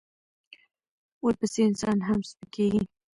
ورپسې 1.25 1.61
انسان 1.69 1.97
هم 2.07 2.19
سپکېږي. 2.29 2.83